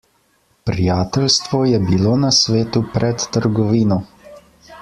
Prijateljstvo 0.69 1.59
je 1.73 1.81
bilo 1.91 2.15
na 2.23 2.33
svetu 2.39 2.85
pred 2.97 3.29
trgovino. 3.37 4.03